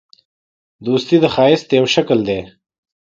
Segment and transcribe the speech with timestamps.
[0.85, 2.39] دوستي د ښایست یو شکل دی.